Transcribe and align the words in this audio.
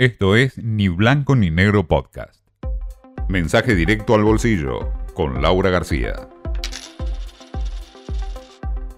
Esto 0.00 0.34
es 0.34 0.56
Ni 0.56 0.88
Blanco 0.88 1.36
ni 1.36 1.50
Negro 1.50 1.86
Podcast. 1.86 2.40
Mensaje 3.28 3.74
directo 3.74 4.14
al 4.14 4.24
bolsillo 4.24 4.90
con 5.12 5.42
Laura 5.42 5.68
García. 5.68 6.26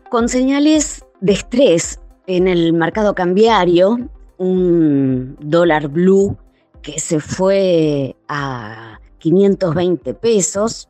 Con 0.09 0.29
señales 0.29 1.05
de 1.21 1.33
estrés 1.33 1.99
en 2.29 2.47
el 2.47 2.73
mercado 2.73 3.17
cambiario, 3.17 3.99
un 4.39 5.37
dólar 5.41 5.89
blue 5.89 6.39
que 6.83 7.01
se 7.01 7.19
fue 7.19 8.15
a 8.29 9.01
520 9.19 10.15
pesos, 10.15 10.89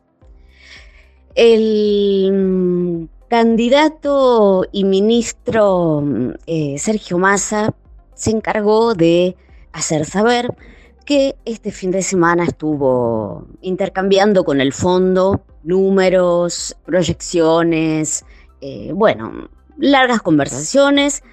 el 1.33 3.09
candidato 3.29 4.63
y 4.71 4.83
ministro 4.83 6.03
eh, 6.45 6.75
Sergio 6.77 7.17
Massa 7.17 7.73
se 8.13 8.29
encargó 8.29 8.93
de 8.93 9.35
hacer 9.73 10.05
saber 10.05 10.55
que 11.05 11.35
este 11.45 11.71
fin 11.71 11.91
de 11.91 12.01
semana 12.01 12.45
estuvo 12.45 13.45
intercambiando 13.61 14.43
con 14.43 14.61
el 14.61 14.71
fondo 14.71 15.43
números, 15.63 16.75
proyecciones, 16.85 18.25
eh, 18.61 18.91
bueno, 18.93 19.49
largas 19.77 20.21
conversaciones 20.21 21.23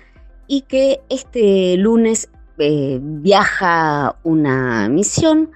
y 0.46 0.62
que 0.62 1.00
este 1.08 1.76
lunes 1.76 2.30
eh, 2.58 2.98
viaja 3.00 4.16
una 4.24 4.88
misión 4.88 5.50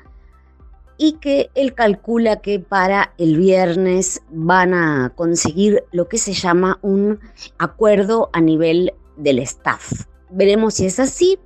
y 0.96 1.14
que 1.14 1.50
él 1.54 1.74
calcula 1.74 2.40
que 2.40 2.60
para 2.60 3.12
el 3.18 3.36
viernes 3.36 4.22
van 4.30 4.74
a 4.74 5.12
conseguir 5.14 5.84
lo 5.92 6.08
que 6.08 6.18
se 6.18 6.32
llama 6.32 6.78
un 6.82 7.18
acuerdo 7.58 8.30
a 8.32 8.40
nivel 8.40 8.94
del 9.16 9.40
staff. 9.40 10.04
Veremos 10.30 10.74
si 10.74 10.86
es 10.86 11.00
así. 11.00 11.38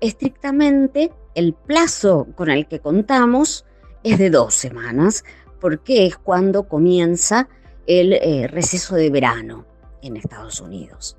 Estrictamente, 0.00 1.12
el 1.34 1.54
plazo 1.54 2.28
con 2.34 2.50
el 2.50 2.66
que 2.66 2.80
contamos 2.80 3.64
es 4.02 4.18
de 4.18 4.30
dos 4.30 4.54
semanas, 4.54 5.24
porque 5.60 6.06
es 6.06 6.16
cuando 6.16 6.68
comienza 6.68 7.48
el 7.86 8.14
eh, 8.14 8.46
receso 8.48 8.96
de 8.96 9.10
verano 9.10 9.66
en 10.02 10.16
Estados 10.16 10.60
Unidos. 10.60 11.16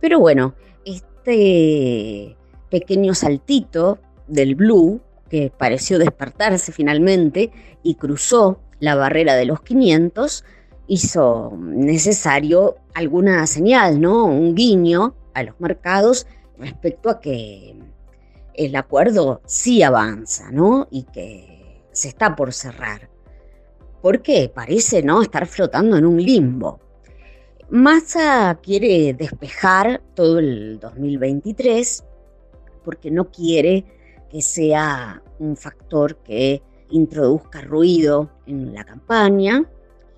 Pero 0.00 0.18
bueno, 0.18 0.54
este 0.84 2.36
pequeño 2.70 3.14
saltito 3.14 3.98
del 4.26 4.54
blue 4.54 5.00
que 5.28 5.52
pareció 5.56 5.98
despertarse 5.98 6.72
finalmente 6.72 7.52
y 7.82 7.94
cruzó 7.94 8.60
la 8.80 8.94
barrera 8.94 9.34
de 9.34 9.44
los 9.44 9.60
500, 9.62 10.44
hizo 10.86 11.56
necesario 11.58 12.76
alguna 12.94 13.46
señal, 13.46 14.00
¿no? 14.00 14.24
Un 14.26 14.54
guiño 14.54 15.14
a 15.34 15.42
los 15.42 15.58
mercados 15.60 16.26
respecto 16.58 17.10
a 17.10 17.20
que 17.20 17.74
el 18.54 18.76
acuerdo 18.76 19.40
sí 19.46 19.82
avanza, 19.82 20.50
¿no? 20.50 20.88
Y 20.90 21.04
que 21.04 21.82
se 21.92 22.08
está 22.08 22.34
por 22.36 22.52
cerrar. 22.52 23.10
Porque 24.02 24.50
parece, 24.54 25.02
¿no? 25.02 25.22
Estar 25.22 25.46
flotando 25.46 25.96
en 25.96 26.06
un 26.06 26.22
limbo. 26.22 26.80
Massa 27.70 28.58
quiere 28.62 29.14
despejar 29.14 30.02
todo 30.14 30.38
el 30.38 30.78
2023 30.78 32.04
porque 32.84 33.10
no 33.10 33.30
quiere 33.30 33.84
que 34.30 34.42
sea 34.42 35.22
un 35.38 35.56
factor 35.56 36.16
que 36.18 36.62
introduzca 36.90 37.62
ruido 37.62 38.30
en 38.46 38.74
la 38.74 38.84
campaña 38.84 39.64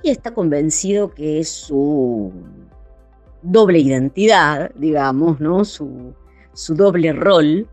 y 0.02 0.10
está 0.10 0.34
convencido 0.34 1.14
que 1.14 1.44
su 1.44 2.32
doble 3.42 3.78
identidad, 3.78 4.70
digamos, 4.74 5.40
¿no? 5.40 5.64
su, 5.64 6.14
doble 6.70 7.12
rol, 7.12 7.68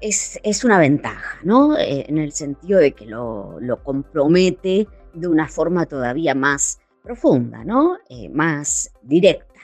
es, 0.00 0.38
es, 0.42 0.64
una 0.64 0.78
ventaja, 0.78 1.38
¿no? 1.42 1.76
Eh, 1.78 2.06
en 2.08 2.18
el 2.18 2.32
sentido 2.32 2.78
de 2.78 2.92
que 2.92 3.06
lo, 3.06 3.58
compromete 3.82 4.86
de 5.12 5.28
una 5.28 5.48
forma 5.48 5.86
todavía 5.86 6.34
más 6.34 6.80
profunda, 7.02 7.64
¿no? 7.64 7.98
Eh, 8.08 8.28
más 8.28 8.92
directa. 9.02 9.60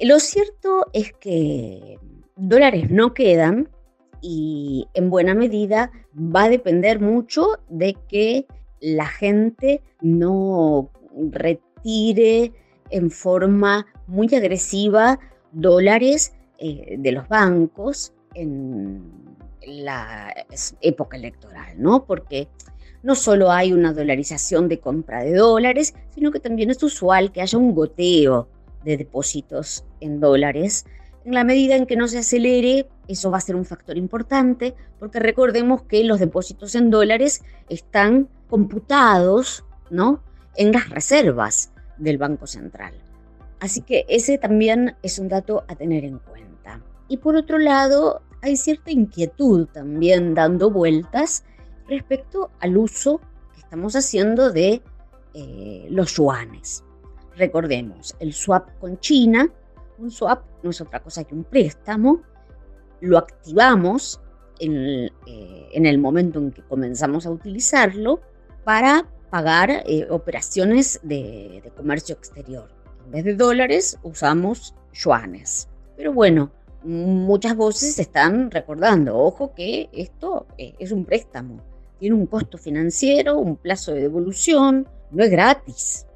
Lo 0.00 0.18
cierto 0.18 0.86
es 0.92 1.12
que 1.12 1.98
dólares 2.36 2.90
no 2.90 3.12
quedan 3.12 3.68
y 4.22 4.86
en 4.94 5.10
buena 5.10 5.34
medida 5.34 5.90
va 6.14 6.44
a 6.44 6.48
depender 6.48 7.00
mucho 7.00 7.58
de 7.68 7.96
que 8.08 8.46
la 8.80 9.06
gente 9.06 9.82
no 10.00 10.90
retire 11.30 12.52
en 12.90 13.10
forma 13.10 13.86
muy 14.06 14.34
agresiva 14.34 15.18
dólares 15.52 16.32
eh, 16.58 16.96
de 16.98 17.12
los 17.12 17.28
bancos 17.28 18.12
en 18.34 19.29
la 19.66 20.34
época 20.80 21.16
electoral, 21.16 21.74
¿no? 21.76 22.04
Porque 22.04 22.48
no 23.02 23.14
solo 23.14 23.50
hay 23.50 23.72
una 23.72 23.92
dolarización 23.92 24.68
de 24.68 24.80
compra 24.80 25.22
de 25.22 25.34
dólares, 25.34 25.94
sino 26.14 26.30
que 26.30 26.40
también 26.40 26.70
es 26.70 26.82
usual 26.82 27.32
que 27.32 27.40
haya 27.40 27.58
un 27.58 27.74
goteo 27.74 28.48
de 28.84 28.96
depósitos 28.96 29.84
en 30.00 30.20
dólares 30.20 30.84
en 31.24 31.34
la 31.34 31.44
medida 31.44 31.76
en 31.76 31.86
que 31.86 31.96
no 31.96 32.08
se 32.08 32.18
acelere, 32.18 32.88
eso 33.08 33.30
va 33.30 33.38
a 33.38 33.42
ser 33.42 33.56
un 33.56 33.64
factor 33.64 33.96
importante, 33.96 34.74
porque 34.98 35.20
recordemos 35.20 35.82
que 35.82 36.02
los 36.04 36.18
depósitos 36.18 36.74
en 36.74 36.90
dólares 36.90 37.42
están 37.68 38.28
computados 38.48 39.64
¿no? 39.90 40.22
en 40.56 40.72
las 40.72 40.88
reservas 40.88 41.72
del 41.98 42.18
Banco 42.18 42.46
Central. 42.46 42.94
Así 43.60 43.82
que 43.82 44.06
ese 44.08 44.38
también 44.38 44.96
es 45.02 45.18
un 45.18 45.28
dato 45.28 45.64
a 45.68 45.76
tener 45.76 46.04
en 46.04 46.18
cuenta. 46.18 46.80
Y 47.08 47.18
por 47.18 47.36
otro 47.36 47.58
lado, 47.58 48.22
hay 48.42 48.56
cierta 48.56 48.90
inquietud 48.90 49.66
también 49.66 50.34
dando 50.34 50.70
vueltas 50.70 51.44
respecto 51.88 52.50
al 52.60 52.76
uso 52.76 53.20
que 53.54 53.60
estamos 53.60 53.94
haciendo 53.96 54.50
de 54.50 54.82
eh, 55.34 55.86
los 55.90 56.16
yuanes. 56.16 56.84
Recordemos, 57.36 58.14
el 58.20 58.32
swap 58.32 58.68
con 58.78 58.98
China 58.98 59.50
un 60.00 60.10
swap 60.10 60.42
no 60.62 60.70
es 60.70 60.80
otra 60.80 61.00
cosa 61.00 61.24
que 61.24 61.34
un 61.34 61.44
préstamo, 61.44 62.22
lo 63.00 63.18
activamos 63.18 64.20
en, 64.58 65.10
eh, 65.26 65.68
el 65.72 65.98
momento 65.98 66.38
en 66.38 66.50
que 66.50 66.62
comenzamos 66.62 67.26
a 67.26 67.30
utilizarlo 67.30 68.20
para 68.64 69.06
pagar 69.30 69.70
eh, 69.70 70.06
operaciones 70.10 71.00
de, 71.02 71.70
comercio 71.76 72.14
exterior. 72.14 72.68
En 73.04 73.12
vez 73.12 73.24
de 73.24 73.34
dólares 73.34 73.98
usamos 74.02 74.74
yuanes. 74.92 75.68
Pero 75.96 76.12
bueno, 76.12 76.50
muchas 76.82 77.56
voces 77.56 77.98
están 77.98 78.50
recordando, 78.50 79.18
ojo 79.18 79.54
que 79.54 79.88
esto 79.92 80.46
eh, 80.58 80.74
es 80.78 80.92
un 80.92 81.04
préstamo, 81.04 81.60
tiene 81.98 82.14
un 82.14 82.26
costo 82.26 82.58
financiero, 82.58 83.38
un 83.38 83.56
plazo 83.56 83.92
de 83.92 84.02
devolución, 84.02 84.88
no 85.10 85.24
es 85.24 85.30
gratis 85.30 86.06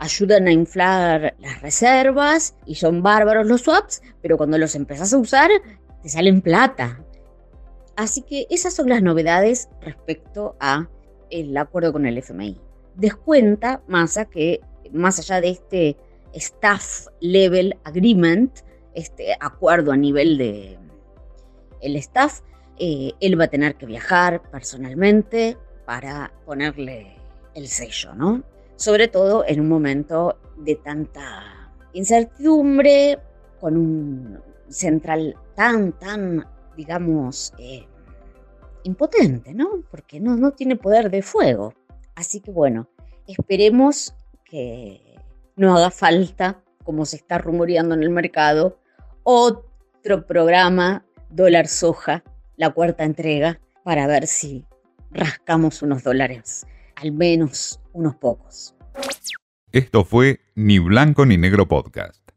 ayudan 0.00 0.48
a 0.48 0.52
inflar 0.52 1.34
las 1.38 1.60
reservas 1.60 2.56
y 2.64 2.74
son 2.76 3.02
bárbaros 3.02 3.46
los 3.46 3.60
swaps, 3.60 4.02
pero 4.22 4.38
cuando 4.38 4.56
los 4.56 4.74
empezás 4.74 5.12
a 5.12 5.18
usar 5.18 5.50
te 6.02 6.08
salen 6.08 6.40
plata. 6.40 7.04
Así 7.96 8.22
que 8.22 8.46
esas 8.48 8.72
son 8.72 8.88
las 8.88 9.02
novedades 9.02 9.68
respecto 9.82 10.56
a 10.58 10.88
el 11.28 11.54
acuerdo 11.54 11.92
con 11.92 12.06
el 12.06 12.16
FMI. 12.16 12.58
Descuenta 12.96 13.82
Massa 13.86 14.24
que 14.24 14.60
más 14.90 15.18
allá 15.18 15.42
de 15.42 15.50
este 15.50 15.96
staff 16.32 17.08
level 17.20 17.76
agreement, 17.84 18.50
este 18.94 19.36
acuerdo 19.38 19.92
a 19.92 19.96
nivel 19.96 20.38
de 20.38 20.78
el 21.80 21.96
staff, 21.96 22.40
eh, 22.78 23.12
él 23.20 23.40
va 23.40 23.44
a 23.44 23.48
tener 23.48 23.76
que 23.76 23.86
viajar 23.86 24.42
personalmente 24.50 25.56
para 25.86 26.32
ponerle 26.44 27.16
el 27.54 27.68
sello, 27.68 28.14
¿no? 28.14 28.42
sobre 28.80 29.08
todo 29.08 29.44
en 29.46 29.60
un 29.60 29.68
momento 29.68 30.38
de 30.56 30.74
tanta 30.74 31.70
incertidumbre, 31.92 33.18
con 33.60 33.76
un 33.76 34.40
central 34.70 35.36
tan, 35.54 35.92
tan, 35.98 36.46
digamos, 36.78 37.52
eh, 37.58 37.86
impotente, 38.84 39.52
¿no? 39.52 39.82
Porque 39.90 40.18
no, 40.18 40.34
no 40.34 40.52
tiene 40.52 40.76
poder 40.76 41.10
de 41.10 41.20
fuego. 41.20 41.74
Así 42.14 42.40
que 42.40 42.50
bueno, 42.50 42.88
esperemos 43.26 44.14
que 44.46 45.18
no 45.56 45.76
haga 45.76 45.90
falta, 45.90 46.62
como 46.84 47.04
se 47.04 47.16
está 47.16 47.38
rumoreando 47.38 47.94
en 47.94 48.02
el 48.02 48.10
mercado, 48.10 48.78
otro 49.22 50.26
programa 50.26 51.04
dólar 51.30 51.68
soja, 51.68 52.24
la 52.56 52.70
cuarta 52.70 53.04
entrega, 53.04 53.60
para 53.84 54.06
ver 54.06 54.26
si 54.26 54.66
rascamos 55.10 55.82
unos 55.82 56.02
dólares 56.02 56.66
al 57.00 57.12
menos 57.12 57.80
unos 57.92 58.14
pocos. 58.16 58.74
Esto 59.72 60.04
fue 60.04 60.40
Ni 60.54 60.78
Blanco 60.78 61.24
ni 61.26 61.36
Negro 61.36 61.66
Podcast. 61.66 62.29